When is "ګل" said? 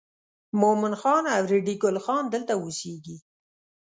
1.83-1.97